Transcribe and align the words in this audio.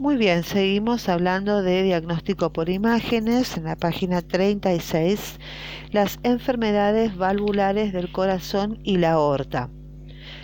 Muy 0.00 0.16
bien, 0.16 0.44
seguimos 0.44 1.10
hablando 1.10 1.60
de 1.60 1.82
diagnóstico 1.82 2.54
por 2.54 2.70
imágenes 2.70 3.58
en 3.58 3.64
la 3.64 3.76
página 3.76 4.22
36, 4.22 5.38
las 5.92 6.18
enfermedades 6.22 7.18
valvulares 7.18 7.92
del 7.92 8.10
corazón 8.10 8.78
y 8.82 8.96
la 8.96 9.12
aorta. 9.12 9.68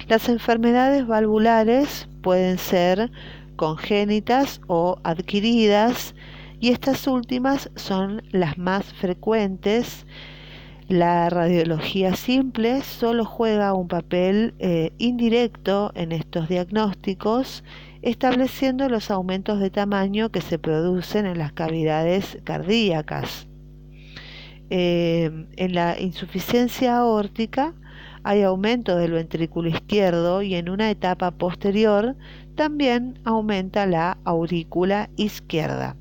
Las 0.08 0.28
enfermedades 0.28 1.06
valvulares 1.06 2.06
pueden 2.22 2.58
ser 2.58 3.10
congénitas 3.56 4.60
o 4.66 4.98
adquiridas 5.04 6.14
y 6.60 6.72
estas 6.72 7.06
últimas 7.06 7.70
son 7.76 8.24
las 8.32 8.58
más 8.58 8.92
frecuentes. 8.92 10.04
La 10.88 11.30
radiología 11.30 12.14
simple 12.14 12.82
solo 12.82 13.24
juega 13.24 13.72
un 13.72 13.88
papel 13.88 14.54
eh, 14.58 14.92
indirecto 14.98 15.92
en 15.94 16.12
estos 16.12 16.46
diagnósticos 16.50 17.64
estableciendo 18.06 18.88
los 18.88 19.10
aumentos 19.10 19.58
de 19.58 19.68
tamaño 19.68 20.30
que 20.30 20.40
se 20.40 20.60
producen 20.60 21.26
en 21.26 21.38
las 21.38 21.52
cavidades 21.52 22.38
cardíacas. 22.44 23.48
Eh, 24.70 25.46
en 25.56 25.74
la 25.74 26.00
insuficiencia 26.00 26.98
aórtica 26.98 27.74
hay 28.22 28.42
aumento 28.42 28.96
del 28.96 29.10
ventrículo 29.10 29.70
izquierdo 29.70 30.42
y 30.42 30.54
en 30.54 30.68
una 30.68 30.88
etapa 30.88 31.32
posterior 31.32 32.16
también 32.54 33.18
aumenta 33.24 33.86
la 33.86 34.18
aurícula 34.24 35.10
izquierda. 35.16 35.96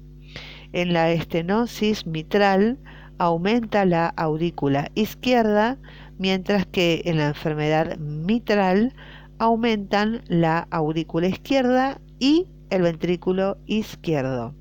En 0.74 0.94
la 0.94 1.10
estenosis 1.10 2.06
mitral 2.06 2.78
aumenta 3.18 3.84
la 3.84 4.10
aurícula 4.10 4.92
izquierda, 4.94 5.80
mientras 6.20 6.68
que 6.68 7.02
en 7.06 7.18
la 7.18 7.30
enfermedad 7.30 7.98
mitral 7.98 8.94
aumentan 9.38 10.22
la 10.28 10.68
aurícula 10.72 11.28
izquierda 11.28 12.00
y 12.20 12.48
el 12.70 12.82
ventrículo 12.82 13.58
izquierdo. 13.66 14.56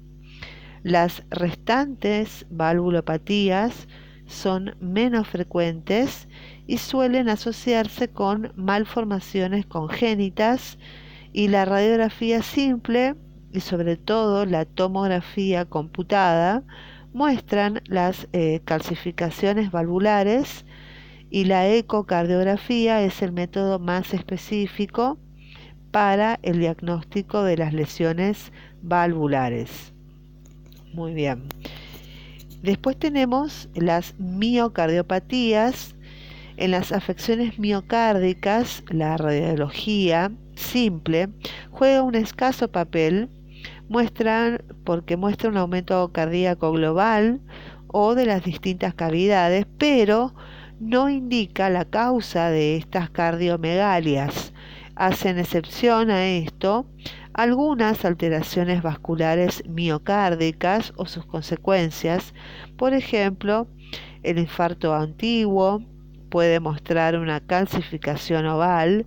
Las 0.82 1.22
restantes 1.30 2.46
valvulopatías 2.50 3.88
son 4.26 4.76
menos 4.80 5.28
frecuentes 5.28 6.28
y 6.66 6.78
suelen 6.78 7.28
asociarse 7.28 8.08
con 8.08 8.52
malformaciones 8.56 9.66
congénitas 9.66 10.78
y 11.32 11.48
la 11.48 11.64
radiografía 11.64 12.42
simple 12.42 13.16
y 13.52 13.60
sobre 13.60 13.96
todo 13.96 14.46
la 14.46 14.64
tomografía 14.64 15.64
computada 15.64 16.62
muestran 17.12 17.80
las 17.86 18.28
eh, 18.32 18.60
calcificaciones 18.64 19.70
valvulares 19.70 20.64
y 21.34 21.46
la 21.46 21.66
ecocardiografía 21.68 23.02
es 23.02 23.20
el 23.20 23.32
método 23.32 23.80
más 23.80 24.14
específico 24.14 25.18
para 25.90 26.38
el 26.44 26.60
diagnóstico 26.60 27.42
de 27.42 27.56
las 27.56 27.74
lesiones 27.74 28.52
valvulares. 28.82 29.92
Muy 30.92 31.12
bien. 31.12 31.42
Después 32.62 32.96
tenemos 32.96 33.68
las 33.74 34.14
miocardiopatías. 34.20 35.96
En 36.56 36.70
las 36.70 36.92
afecciones 36.92 37.58
miocárdicas, 37.58 38.84
la 38.90 39.16
radiología 39.16 40.30
simple 40.54 41.30
juega 41.72 42.04
un 42.04 42.14
escaso 42.14 42.70
papel 42.70 43.28
muestran 43.88 44.62
porque 44.84 45.16
muestra 45.16 45.50
un 45.50 45.56
aumento 45.56 46.12
cardíaco 46.12 46.70
global 46.70 47.40
o 47.88 48.14
de 48.14 48.26
las 48.26 48.44
distintas 48.44 48.94
cavidades, 48.94 49.66
pero 49.78 50.32
no 50.84 51.08
indica 51.08 51.70
la 51.70 51.86
causa 51.86 52.50
de 52.50 52.76
estas 52.76 53.08
cardiomegalias. 53.08 54.52
Hacen 54.96 55.38
excepción 55.38 56.10
a 56.10 56.26
esto 56.26 56.86
algunas 57.32 58.04
alteraciones 58.04 58.82
vasculares 58.82 59.64
miocárdicas 59.66 60.92
o 60.96 61.06
sus 61.06 61.24
consecuencias, 61.24 62.34
por 62.76 62.92
ejemplo, 62.92 63.66
el 64.22 64.38
infarto 64.38 64.94
antiguo 64.94 65.82
puede 66.28 66.60
mostrar 66.60 67.16
una 67.16 67.40
calcificación 67.40 68.46
oval 68.46 69.06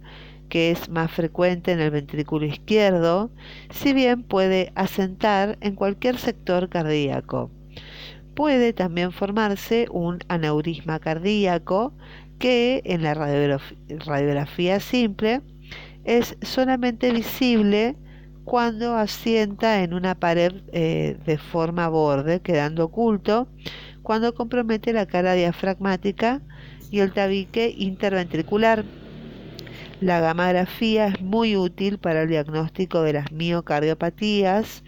que 0.50 0.72
es 0.72 0.90
más 0.90 1.12
frecuente 1.12 1.74
en 1.74 1.80
el 1.80 1.92
ventrículo 1.92 2.46
izquierdo, 2.46 3.30
si 3.70 3.94
bien 3.94 4.24
puede 4.24 4.72
asentar 4.76 5.58
en 5.62 5.76
cualquier 5.76 6.18
sector 6.18 6.70
cardíaco 6.70 7.52
puede 8.38 8.72
también 8.72 9.12
formarse 9.12 9.88
un 9.90 10.20
aneurisma 10.28 11.00
cardíaco 11.00 11.92
que 12.38 12.84
en 12.86 13.02
la 13.02 13.16
radiografía 13.16 14.80
simple 14.80 15.42
es 16.06 16.38
solamente 16.44 17.12
visible 17.12 17.96
cuando 18.46 18.96
asienta 18.96 19.82
en 19.82 19.96
una 19.96 20.14
pared 20.14 20.54
eh, 20.72 21.18
de 21.26 21.40
forma 21.40 21.90
borde, 21.90 22.40
quedando 22.40 22.86
oculto, 22.86 23.48
cuando 24.04 24.36
compromete 24.36 24.94
la 24.94 25.08
cara 25.08 25.34
diafragmática 25.34 26.40
y 26.92 27.00
el 27.00 27.14
tabique 27.14 27.74
interventricular. 27.76 28.86
La 30.00 30.20
gamografía 30.20 31.08
es 31.08 31.22
muy 31.22 31.58
útil 31.58 31.98
para 31.98 32.22
el 32.22 32.30
diagnóstico 32.30 33.02
de 33.02 33.14
las 33.14 33.32
miocardiopatías, 33.32 34.84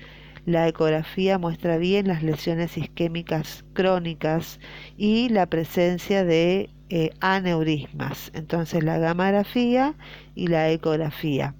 la 0.50 0.68
ecografía 0.68 1.38
muestra 1.38 1.78
bien 1.78 2.08
las 2.08 2.24
lesiones 2.24 2.76
isquémicas 2.76 3.64
crónicas 3.74 4.60
y 4.98 5.30
la 5.30 5.46
presencia 5.46 6.26
de 6.26 6.72
eh, 6.90 7.12
aneurismas. 7.20 8.32
Entonces 8.34 8.84
la 8.84 8.98
gamografía 8.98 9.94
y 10.34 10.48
la 10.48 10.72
ecografía. 10.72 11.54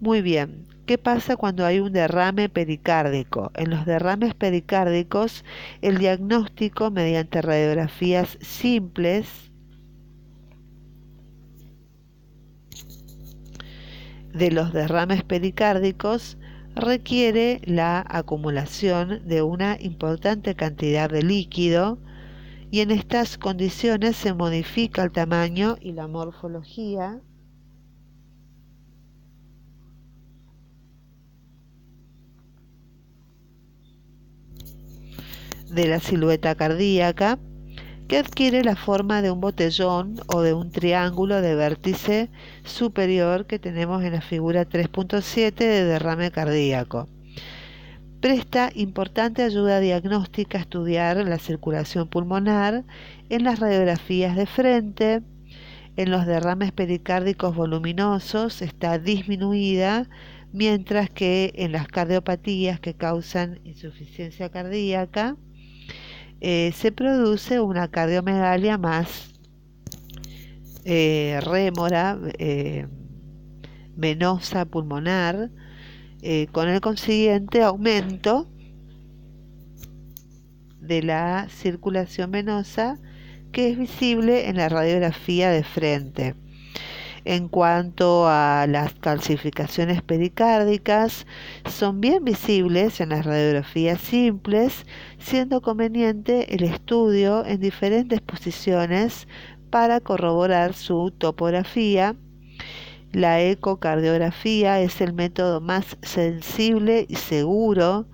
Muy 0.00 0.22
bien, 0.22 0.66
¿qué 0.86 0.96
pasa 0.96 1.36
cuando 1.36 1.66
hay 1.66 1.78
un 1.78 1.92
derrame 1.92 2.48
pericárdico? 2.48 3.52
En 3.54 3.68
los 3.68 3.84
derrames 3.84 4.34
pericárdicos, 4.34 5.44
el 5.82 5.98
diagnóstico 5.98 6.90
mediante 6.90 7.42
radiografías 7.42 8.38
simples 8.40 9.52
de 14.32 14.50
los 14.50 14.72
derrames 14.72 15.22
pericárdicos 15.22 16.38
requiere 16.74 17.60
la 17.64 18.04
acumulación 18.08 19.26
de 19.26 19.42
una 19.42 19.76
importante 19.80 20.54
cantidad 20.54 21.10
de 21.10 21.22
líquido 21.22 21.98
y 22.70 22.80
en 22.80 22.90
estas 22.90 23.36
condiciones 23.36 24.16
se 24.16 24.32
modifica 24.32 25.02
el 25.02 25.12
tamaño 25.12 25.76
y 25.80 25.92
la 25.92 26.08
morfología. 26.08 27.20
De 35.70 35.88
la 35.88 36.00
silueta 36.00 36.54
cardíaca 36.54 37.38
que 38.08 38.18
adquiere 38.18 38.64
la 38.64 38.76
forma 38.76 39.22
de 39.22 39.30
un 39.30 39.40
botellón 39.40 40.20
o 40.26 40.42
de 40.42 40.54
un 40.54 40.70
triángulo 40.70 41.40
de 41.40 41.54
vértice 41.54 42.30
superior 42.64 43.46
que 43.46 43.58
tenemos 43.58 44.02
en 44.04 44.12
la 44.12 44.20
figura 44.20 44.68
3.7 44.68 45.54
de 45.54 45.84
derrame 45.84 46.30
cardíaco. 46.30 47.08
Presta 48.20 48.70
importante 48.74 49.42
ayuda 49.42 49.80
diagnóstica 49.80 50.58
a 50.58 50.60
estudiar 50.60 51.16
la 51.16 51.38
circulación 51.38 52.06
pulmonar 52.06 52.84
en 53.30 53.42
las 53.42 53.58
radiografías 53.58 54.36
de 54.36 54.46
frente, 54.46 55.22
en 55.96 56.10
los 56.10 56.24
derrames 56.24 56.70
pericárdicos 56.70 57.56
voluminosos 57.56 58.62
está 58.62 58.98
disminuida, 58.98 60.08
mientras 60.52 61.10
que 61.10 61.52
en 61.56 61.72
las 61.72 61.88
cardiopatías 61.88 62.78
que 62.78 62.94
causan 62.94 63.58
insuficiencia 63.64 64.50
cardíaca, 64.50 65.36
eh, 66.44 66.72
se 66.74 66.90
produce 66.90 67.60
una 67.60 67.86
cardiomegalia 67.86 68.76
más 68.76 69.32
eh, 70.84 71.38
rémora, 71.40 72.18
eh, 72.36 72.88
venosa 73.94 74.64
pulmonar, 74.64 75.50
con 76.52 76.68
el 76.68 76.80
consiguiente 76.80 77.62
aumento 77.62 78.48
de 80.80 81.02
la 81.02 81.48
circulación 81.48 82.30
venosa 82.30 82.96
que 83.50 83.70
es 83.70 83.78
visible 83.78 84.48
en 84.48 84.56
la 84.56 84.68
radiografía 84.68 85.50
de 85.50 85.64
frente. 85.64 86.36
En 87.24 87.48
cuanto 87.48 88.26
a 88.26 88.66
las 88.68 88.94
calcificaciones 88.94 90.02
pericárdicas, 90.02 91.24
son 91.66 92.00
bien 92.00 92.24
visibles 92.24 93.00
en 93.00 93.10
las 93.10 93.24
radiografías 93.24 94.00
simples, 94.00 94.86
siendo 95.18 95.60
conveniente 95.60 96.52
el 96.54 96.64
estudio 96.64 97.46
en 97.46 97.60
diferentes 97.60 98.20
posiciones 98.20 99.28
para 99.70 100.00
corroborar 100.00 100.74
su 100.74 101.12
topografía. 101.12 102.16
La 103.12 103.40
ecocardiografía 103.40 104.80
es 104.80 105.00
el 105.00 105.12
método 105.12 105.60
más 105.60 105.96
sensible 106.02 107.06
y 107.08 107.14
seguro 107.14 108.06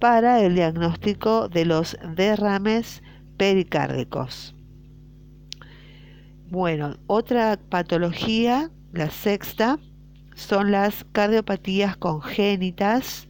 para 0.00 0.40
el 0.40 0.56
diagnóstico 0.56 1.48
de 1.48 1.64
los 1.64 1.96
derrames 2.16 3.02
pericárdicos. 3.36 4.57
Bueno, 6.50 6.96
otra 7.06 7.58
patología, 7.68 8.70
la 8.94 9.10
sexta, 9.10 9.78
son 10.34 10.70
las 10.70 11.04
cardiopatías 11.12 11.98
congénitas. 11.98 13.28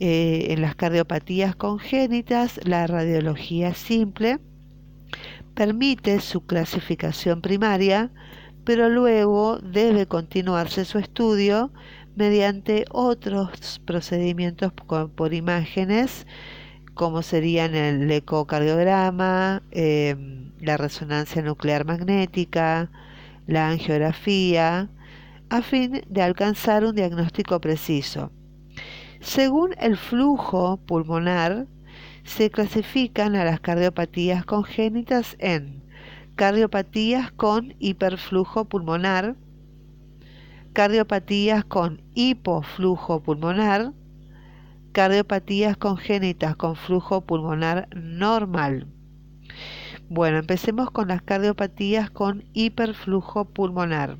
Eh, 0.00 0.48
en 0.50 0.60
las 0.60 0.74
cardiopatías 0.74 1.54
congénitas, 1.54 2.58
la 2.64 2.88
radiología 2.88 3.74
simple 3.74 4.40
permite 5.54 6.18
su 6.20 6.44
clasificación 6.44 7.42
primaria, 7.42 8.10
pero 8.64 8.88
luego 8.88 9.58
debe 9.58 10.06
continuarse 10.06 10.84
su 10.84 10.98
estudio 10.98 11.72
mediante 12.16 12.86
otros 12.90 13.80
procedimientos 13.84 14.72
por 15.14 15.32
imágenes, 15.32 16.26
como 16.94 17.22
serían 17.22 17.76
el 17.76 18.10
ecocardiograma, 18.10 19.62
em, 19.70 20.51
la 20.62 20.76
resonancia 20.76 21.42
nuclear 21.42 21.84
magnética, 21.84 22.90
la 23.46 23.68
angiografía, 23.68 24.88
a 25.50 25.60
fin 25.60 26.02
de 26.08 26.22
alcanzar 26.22 26.84
un 26.84 26.94
diagnóstico 26.94 27.60
preciso. 27.60 28.30
Según 29.20 29.74
el 29.78 29.96
flujo 29.96 30.78
pulmonar, 30.78 31.66
se 32.24 32.48
clasifican 32.50 33.34
a 33.34 33.44
las 33.44 33.60
cardiopatías 33.60 34.44
congénitas 34.44 35.36
en 35.40 35.82
cardiopatías 36.36 37.32
con 37.32 37.74
hiperflujo 37.80 38.64
pulmonar, 38.64 39.34
cardiopatías 40.72 41.64
con 41.64 42.02
hipoflujo 42.14 43.22
pulmonar, 43.22 43.92
cardiopatías 44.92 45.76
congénitas 45.76 46.54
con 46.54 46.76
flujo 46.76 47.22
pulmonar 47.22 47.88
normal. 47.94 48.86
Bueno, 50.14 50.36
empecemos 50.36 50.90
con 50.90 51.08
las 51.08 51.22
cardiopatías 51.22 52.10
con 52.10 52.44
hiperflujo 52.52 53.46
pulmonar. 53.46 54.18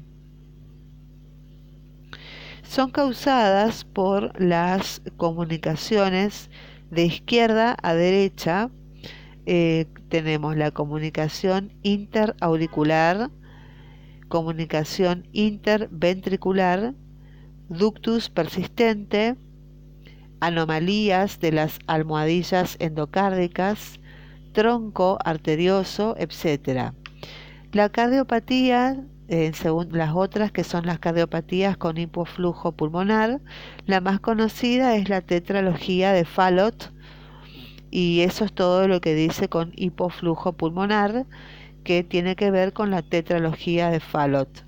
Son 2.63 2.91
causadas 2.91 3.85
por 3.85 4.41
las 4.41 5.03
comunicaciones 5.19 6.49
de 6.91 7.05
izquierda 7.05 7.77
a 7.83 7.93
derecha. 7.93 8.71
Eh, 9.45 9.85
tenemos 10.09 10.57
la 10.57 10.71
comunicación 10.71 11.75
interauricular, 11.83 13.31
comunicación 14.29 15.29
interventricular, 15.33 16.95
ductus 17.69 18.31
persistente, 18.31 19.37
anomalías 20.41 21.39
de 21.39 21.53
las 21.53 21.79
almohadillas 21.87 22.77
endocárdicas, 22.81 24.01
tronco 24.53 25.19
arterioso, 25.25 26.15
etc. 26.19 26.93
La 27.73 27.89
cardiopatía, 27.89 29.05
en 29.29 29.55
según 29.55 29.89
las 29.93 30.15
otras 30.15 30.53
que 30.53 30.65
son 30.65 30.87
las 30.87 30.99
cardiopatías 30.99 31.77
con 31.77 31.99
hipoflujo 31.99 32.73
pulmonar, 32.73 33.41
la 33.87 34.01
más 34.01 34.21
conocida 34.21 34.97
es 34.97 35.09
la 35.09 35.21
tetralogía 35.21 36.13
de 36.13 36.25
Fallot 36.25 36.93
y 37.91 38.21
eso 38.21 38.45
es 38.45 38.53
todo 38.53 38.89
lo 38.89 39.01
que 39.01 39.15
dice 39.15 39.49
con 39.49 39.73
hipoflujo 39.77 40.53
pulmonar 40.55 41.27
que 41.85 42.05
tiene 42.05 42.37
que 42.37 42.51
ver 42.51 42.73
con 42.73 42.91
la 42.91 43.03
tetralogía 43.03 43.91
de 43.91 44.01
Fallot. 44.01 44.65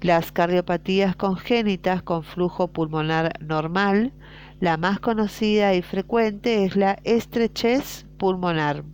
Las 0.00 0.30
cardiopatías 0.30 1.16
congénitas 1.16 2.02
con 2.02 2.22
flujo 2.22 2.68
pulmonar 2.68 3.32
normal, 3.40 4.12
la 4.60 4.76
más 4.76 5.00
conocida 5.00 5.74
y 5.74 5.82
frecuente 5.82 6.64
es 6.64 6.76
la 6.76 6.98
estrechez 7.02 8.06
pulmonar. 8.16 8.84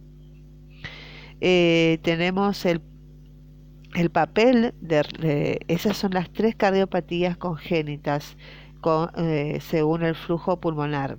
Eh, 1.40 1.98
tenemos 2.02 2.64
el, 2.64 2.80
el 3.94 4.10
papel 4.10 4.74
de, 4.80 5.60
esas 5.68 5.96
son 5.96 6.12
las 6.12 6.32
tres 6.32 6.54
cardiopatías 6.54 7.36
congénitas 7.36 8.36
eh, 9.16 9.58
según 9.60 10.02
el 10.02 10.14
flujo 10.14 10.60
pulmonar. 10.60 11.18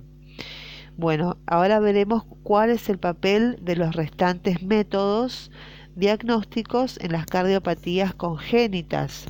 Bueno, 0.96 1.36
ahora 1.46 1.80
veremos 1.80 2.24
cuál 2.42 2.70
es 2.70 2.88
el 2.88 2.98
papel 2.98 3.58
de 3.60 3.76
los 3.76 3.94
restantes 3.94 4.62
métodos 4.62 5.50
diagnósticos 5.94 6.98
en 7.00 7.12
las 7.12 7.26
cardiopatías 7.26 8.14
congénitas. 8.14 9.26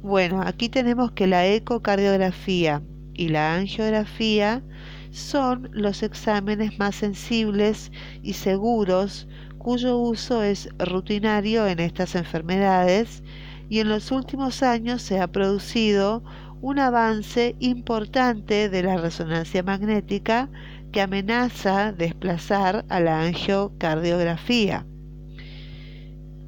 Bueno, 0.00 0.42
aquí 0.42 0.68
tenemos 0.68 1.12
que 1.12 1.26
la 1.26 1.46
ecocardiografía 1.46 2.82
y 3.14 3.28
la 3.28 3.54
angiografía 3.54 4.62
son 5.10 5.68
los 5.72 6.02
exámenes 6.02 6.78
más 6.78 6.96
sensibles 6.96 7.92
y 8.22 8.32
seguros 8.32 9.28
cuyo 9.62 9.96
uso 9.96 10.42
es 10.42 10.68
rutinario 10.78 11.68
en 11.68 11.78
estas 11.78 12.16
enfermedades 12.16 13.22
y 13.68 13.78
en 13.78 13.88
los 13.88 14.10
últimos 14.10 14.62
años 14.64 15.02
se 15.02 15.20
ha 15.20 15.28
producido 15.28 16.24
un 16.60 16.80
avance 16.80 17.54
importante 17.60 18.68
de 18.68 18.82
la 18.82 18.96
resonancia 18.96 19.62
magnética 19.62 20.50
que 20.90 21.00
amenaza 21.00 21.92
desplazar 21.92 22.84
a 22.88 22.98
la 23.00 23.22
angiocardiografía. 23.22 24.84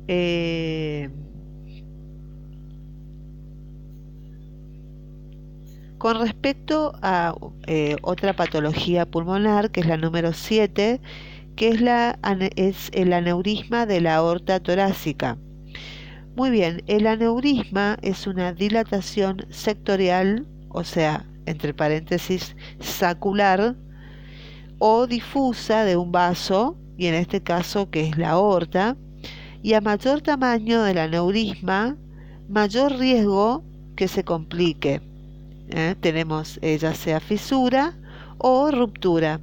Eh, 0.09 1.09
con 5.99 6.21
respecto 6.21 6.93
a 7.01 7.35
eh, 7.67 7.97
otra 8.03 8.35
patología 8.35 9.07
pulmonar, 9.07 9.71
que 9.71 9.81
es 9.81 9.87
la 9.87 9.97
número 9.97 10.33
7, 10.33 11.01
que 11.57 11.69
es, 11.69 11.81
la, 11.81 12.19
es 12.57 12.91
el 12.93 13.13
aneurisma 13.13 13.87
de 13.87 14.01
la 14.01 14.17
aorta 14.17 14.61
torácica. 14.61 15.39
Muy 16.37 16.51
bien, 16.51 16.83
el 16.87 17.07
aneurisma 17.07 17.97
es 18.03 18.27
una 18.27 18.53
dilatación 18.53 19.47
sectorial, 19.51 20.47
o 20.69 20.83
sea, 20.83 21.25
entre 21.47 21.73
paréntesis, 21.75 22.57
sacular 22.81 23.77
o 24.79 25.07
difusa 25.07 25.85
de 25.85 25.97
un 25.97 26.11
vaso, 26.11 26.77
y 26.97 27.07
en 27.07 27.15
este 27.15 27.41
caso 27.41 27.91
que 27.91 28.09
es 28.09 28.19
la 28.19 28.31
aorta, 28.31 28.97
y 29.63 29.75
a 29.75 29.81
mayor 29.81 30.21
tamaño 30.23 30.83
del 30.83 30.99
aneurisma, 30.99 31.97
mayor 32.49 32.99
riesgo 32.99 33.65
que 33.97 34.09
se 34.09 34.25
complique. 34.25 35.01
¿eh? 35.69 35.95
Tenemos 36.01 36.59
eh, 36.63 36.77
ya 36.79 36.95
sea 36.95 37.21
fisura 37.21 37.95
o 38.39 38.71
ruptura. 38.71 39.41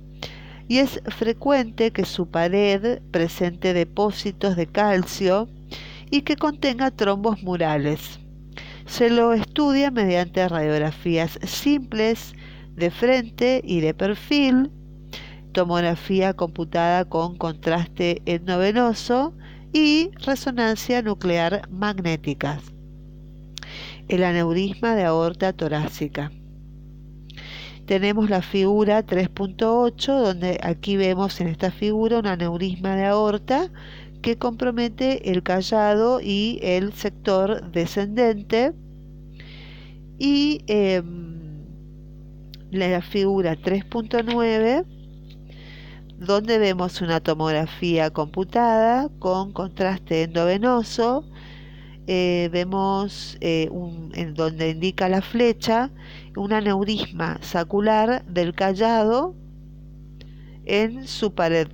Y 0.71 0.79
es 0.79 1.01
frecuente 1.07 1.91
que 1.91 2.05
su 2.05 2.29
pared 2.29 3.01
presente 3.11 3.73
depósitos 3.73 4.55
de 4.55 4.67
calcio 4.67 5.49
y 6.09 6.21
que 6.21 6.37
contenga 6.37 6.91
trombos 6.91 7.43
murales. 7.43 8.21
Se 8.85 9.09
lo 9.09 9.33
estudia 9.33 9.91
mediante 9.91 10.47
radiografías 10.47 11.37
simples 11.43 12.31
de 12.73 12.89
frente 12.89 13.59
y 13.65 13.81
de 13.81 13.93
perfil, 13.93 14.71
tomografía 15.51 16.35
computada 16.35 17.03
con 17.03 17.37
contraste 17.37 18.21
endovenoso 18.25 19.33
y 19.73 20.11
resonancia 20.25 21.01
nuclear 21.01 21.67
magnética. 21.69 22.61
El 24.07 24.23
aneurisma 24.23 24.95
de 24.95 25.03
aorta 25.03 25.51
torácica. 25.51 26.31
Tenemos 27.85 28.29
la 28.29 28.41
figura 28.41 29.05
3.8, 29.05 30.19
donde 30.19 30.59
aquí 30.63 30.97
vemos 30.97 31.41
en 31.41 31.47
esta 31.47 31.71
figura 31.71 32.19
un 32.19 32.27
aneurisma 32.27 32.95
de 32.95 33.05
aorta 33.05 33.69
que 34.21 34.37
compromete 34.37 35.31
el 35.31 35.43
callado 35.43 36.21
y 36.21 36.59
el 36.61 36.93
sector 36.93 37.71
descendente. 37.71 38.73
Y 40.17 40.61
em, 40.67 41.65
la 42.71 43.01
figura 43.01 43.55
3.9 43.57 44.85
donde 46.21 46.59
vemos 46.59 47.01
una 47.01 47.19
tomografía 47.19 48.11
computada 48.11 49.09
con 49.17 49.51
contraste 49.53 50.23
endovenoso. 50.23 51.25
Eh, 52.07 52.49
vemos 52.51 53.37
eh, 53.41 53.69
en 54.13 54.33
donde 54.33 54.71
indica 54.71 55.07
la 55.07 55.21
flecha 55.21 55.91
un 56.35 56.51
aneurisma 56.51 57.37
sacular 57.41 58.25
del 58.25 58.53
callado 58.55 59.35
en 60.65 61.07
su 61.07 61.33
pared 61.33 61.67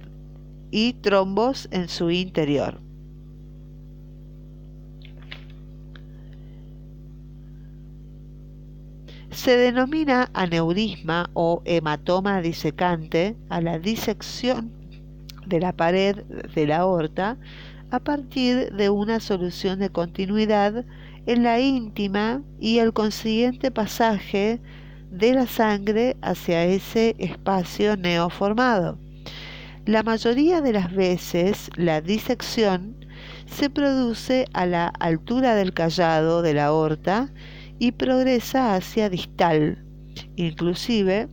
y 0.69 0.93
trombos 0.93 1.69
en 1.71 1.87
su 1.87 2.11
interior. 2.11 2.81
Se 9.31 9.55
denomina 9.55 10.29
aneurisma 10.33 11.29
o 11.33 11.61
hematoma 11.63 12.41
disecante 12.41 13.37
a 13.49 13.61
la 13.61 13.79
disección 13.79 14.71
de 15.45 15.59
la 15.59 15.73
pared 15.73 16.23
de 16.53 16.67
la 16.67 16.77
aorta 16.77 17.37
a 17.91 17.99
partir 17.99 18.71
de 18.73 18.89
una 18.89 19.19
solución 19.19 19.79
de 19.79 19.89
continuidad 19.89 20.85
en 21.25 21.43
la 21.43 21.59
íntima 21.59 22.41
y 22.59 22.79
el 22.79 22.93
consiguiente 22.93 23.71
pasaje 23.71 24.61
de 25.11 25.33
la 25.33 25.47
sangre 25.47 26.17
hacia 26.21 26.65
ese 26.65 27.15
espacio 27.17 27.95
neoformado. 27.95 28.97
La 29.85 30.03
mayoría 30.03 30.61
de 30.61 30.73
las 30.73 30.93
veces 30.93 31.69
la 31.77 32.01
disección 32.01 32.97
se 33.45 33.69
produce 33.69 34.45
a 34.53 34.65
la 34.65 34.87
altura 34.99 35.55
del 35.55 35.73
callado 35.73 36.41
de 36.41 36.53
la 36.53 36.65
aorta 36.65 37.31
y 37.79 37.93
progresa 37.93 38.75
hacia 38.75 39.09
distal, 39.09 39.83
inclusive 40.35 41.29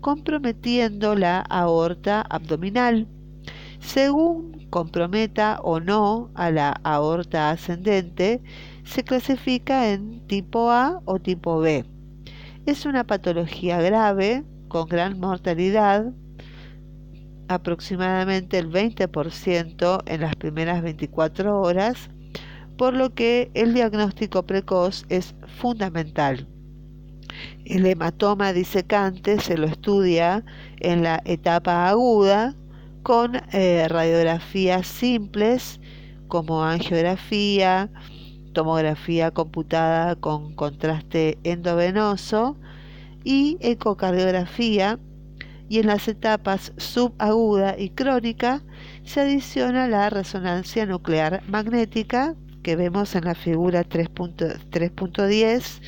comprometiendo 0.00 1.16
la 1.16 1.40
aorta 1.40 2.20
abdominal, 2.22 3.08
según 3.80 4.57
comprometa 4.70 5.60
o 5.62 5.80
no 5.80 6.30
a 6.34 6.50
la 6.50 6.70
aorta 6.84 7.50
ascendente, 7.50 8.42
se 8.84 9.04
clasifica 9.04 9.90
en 9.90 10.26
tipo 10.26 10.70
A 10.70 11.00
o 11.04 11.18
tipo 11.18 11.60
B. 11.60 11.84
Es 12.66 12.86
una 12.86 13.04
patología 13.04 13.80
grave 13.80 14.44
con 14.68 14.88
gran 14.88 15.18
mortalidad, 15.18 16.12
aproximadamente 17.48 18.58
el 18.58 18.70
20% 18.70 20.02
en 20.06 20.20
las 20.20 20.36
primeras 20.36 20.82
24 20.82 21.60
horas, 21.60 22.10
por 22.76 22.94
lo 22.94 23.14
que 23.14 23.50
el 23.54 23.74
diagnóstico 23.74 24.44
precoz 24.44 25.04
es 25.08 25.34
fundamental. 25.60 26.46
El 27.64 27.86
hematoma 27.86 28.52
disecante 28.52 29.40
se 29.40 29.56
lo 29.56 29.66
estudia 29.66 30.44
en 30.80 31.02
la 31.02 31.20
etapa 31.24 31.88
aguda 31.88 32.54
con 33.02 33.36
eh, 33.52 33.86
radiografías 33.88 34.86
simples 34.86 35.80
como 36.28 36.62
angiografía, 36.62 37.90
tomografía 38.52 39.30
computada 39.30 40.16
con 40.16 40.54
contraste 40.54 41.38
endovenoso 41.44 42.56
y 43.24 43.56
ecocardiografía. 43.60 44.98
Y 45.70 45.80
en 45.80 45.86
las 45.88 46.08
etapas 46.08 46.72
subaguda 46.78 47.78
y 47.78 47.90
crónica 47.90 48.62
se 49.04 49.20
adiciona 49.20 49.86
la 49.86 50.08
resonancia 50.08 50.86
nuclear 50.86 51.42
magnética 51.46 52.34
que 52.62 52.74
vemos 52.74 53.14
en 53.14 53.24
la 53.24 53.34
figura 53.34 53.84
3.10 53.86 55.80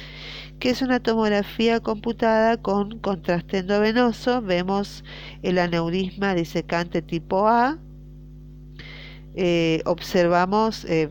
que 0.60 0.70
es 0.70 0.82
una 0.82 1.00
tomografía 1.00 1.80
computada 1.80 2.58
con 2.58 2.98
contraste 2.98 3.58
endovenoso. 3.58 4.42
Vemos 4.42 5.02
el 5.42 5.58
aneurisma 5.58 6.34
disecante 6.34 7.02
tipo 7.02 7.48
A. 7.48 7.78
Eh, 9.34 9.80
observamos, 9.86 10.84
eh, 10.84 11.08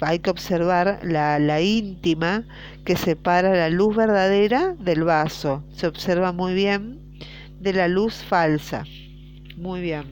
hay 0.00 0.18
que 0.18 0.30
observar 0.30 1.00
la, 1.02 1.38
la 1.38 1.60
íntima 1.62 2.44
que 2.84 2.96
separa 2.96 3.54
la 3.54 3.70
luz 3.70 3.96
verdadera 3.96 4.74
del 4.74 5.04
vaso. 5.04 5.64
Se 5.74 5.86
observa 5.86 6.32
muy 6.32 6.54
bien 6.54 7.00
de 7.60 7.72
la 7.72 7.88
luz 7.88 8.14
falsa. 8.16 8.84
Muy 9.56 9.80
bien. 9.80 10.04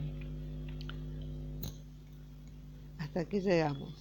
Hasta 2.98 3.20
aquí 3.20 3.40
llegamos. 3.40 3.99